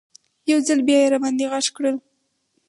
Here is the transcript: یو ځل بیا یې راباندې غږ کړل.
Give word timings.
یو 0.49 0.59
ځل 0.67 0.79
بیا 0.87 0.97
یې 1.01 1.11
راباندې 1.13 1.45
غږ 1.51 1.65
کړل. 1.75 1.95